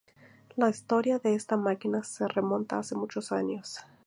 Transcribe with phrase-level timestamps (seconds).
[0.55, 3.77] La historia de esta máquina se remonta hace muchos años.